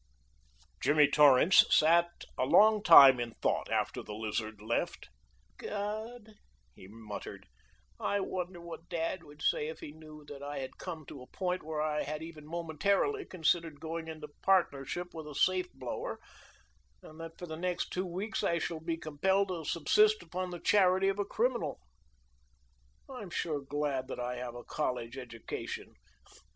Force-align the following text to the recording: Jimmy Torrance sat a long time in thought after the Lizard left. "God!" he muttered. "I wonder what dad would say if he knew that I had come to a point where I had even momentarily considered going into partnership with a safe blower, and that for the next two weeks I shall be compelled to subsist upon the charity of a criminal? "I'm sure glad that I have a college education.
Jimmy 0.81 1.07
Torrance 1.07 1.63
sat 1.69 2.07
a 2.35 2.43
long 2.43 2.81
time 2.81 3.19
in 3.19 3.35
thought 3.35 3.69
after 3.69 4.01
the 4.01 4.15
Lizard 4.15 4.59
left. 4.59 5.09
"God!" 5.59 6.33
he 6.73 6.87
muttered. 6.87 7.45
"I 7.99 8.19
wonder 8.19 8.59
what 8.59 8.89
dad 8.89 9.21
would 9.23 9.43
say 9.43 9.67
if 9.67 9.79
he 9.79 9.91
knew 9.91 10.25
that 10.25 10.41
I 10.41 10.57
had 10.57 10.79
come 10.79 11.05
to 11.05 11.21
a 11.21 11.27
point 11.27 11.61
where 11.61 11.83
I 11.83 12.01
had 12.01 12.23
even 12.23 12.47
momentarily 12.47 13.25
considered 13.25 13.79
going 13.79 14.07
into 14.07 14.29
partnership 14.41 15.13
with 15.13 15.27
a 15.27 15.35
safe 15.35 15.71
blower, 15.71 16.19
and 17.03 17.19
that 17.19 17.37
for 17.37 17.45
the 17.45 17.55
next 17.55 17.91
two 17.93 18.07
weeks 18.07 18.43
I 18.43 18.57
shall 18.57 18.79
be 18.79 18.97
compelled 18.97 19.49
to 19.49 19.63
subsist 19.65 20.23
upon 20.23 20.49
the 20.49 20.59
charity 20.59 21.09
of 21.09 21.19
a 21.19 21.25
criminal? 21.25 21.79
"I'm 23.07 23.29
sure 23.29 23.61
glad 23.61 24.07
that 24.07 24.19
I 24.19 24.37
have 24.37 24.55
a 24.55 24.63
college 24.63 25.15
education. 25.15 25.93